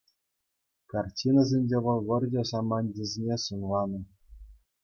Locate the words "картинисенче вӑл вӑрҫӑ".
0.93-2.43